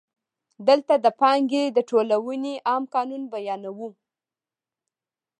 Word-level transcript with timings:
دلته 0.67 0.93
د 1.05 1.07
پانګې 1.19 1.63
د 1.71 1.77
ټولونې 1.89 2.53
عام 2.69 2.83
قانون 2.95 3.23
بیانوو 3.31 3.89